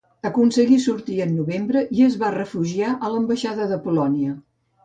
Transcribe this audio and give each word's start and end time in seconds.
Aconseguí 0.27 0.77
sortir 0.85 1.17
en 1.25 1.35
novembre 1.41 1.83
i 1.99 2.03
es 2.07 2.17
va 2.23 2.33
refugiar 2.39 2.95
a 3.09 3.15
l'ambaixada 3.17 3.73
de 3.75 3.81
Polònia. 3.85 4.35